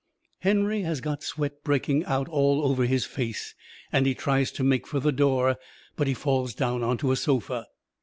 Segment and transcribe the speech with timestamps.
[0.39, 3.53] Henry has got sweat breaking out all over his face,
[3.91, 5.59] and he tries to make fur the door,
[5.95, 7.67] but he falls down onto a sofa.